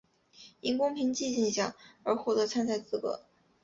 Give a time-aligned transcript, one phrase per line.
[0.61, 3.19] 因公平竞技奖而获得参赛资格。